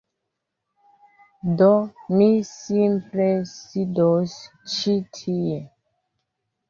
Do, 1.59 1.67
mi 2.15 2.29
simple 2.53 3.29
sidos 3.55 4.35
ĉi 4.77 4.97
tie 5.19 5.63